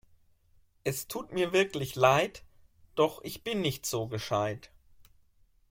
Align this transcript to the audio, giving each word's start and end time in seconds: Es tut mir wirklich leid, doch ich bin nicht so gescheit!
Es 0.83 1.07
tut 1.07 1.31
mir 1.31 1.53
wirklich 1.53 1.93
leid, 1.95 2.43
doch 2.95 3.23
ich 3.23 3.43
bin 3.43 3.61
nicht 3.61 3.85
so 3.85 4.07
gescheit! 4.07 4.71